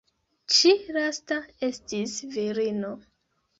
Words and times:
Ĉi 0.55 0.71
lasta 0.95 1.37
estis 1.69 2.17
virino. 2.39 2.93